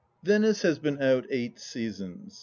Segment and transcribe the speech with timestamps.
[0.23, 2.39] Venice has been out eight seasons.